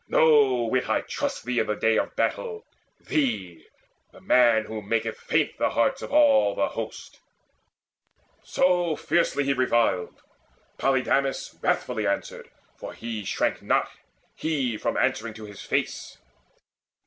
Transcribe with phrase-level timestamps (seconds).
[0.07, 2.65] No whit I trust Thee in the day of battle
[2.99, 3.67] thee,
[4.11, 7.19] the man Who maketh faint the hearts of all the host!"
[8.41, 10.23] So fiercely he reviled:
[10.79, 13.91] Polydamas Wrathfully answered; for he shrank not,
[14.33, 16.17] he, From answering to his face.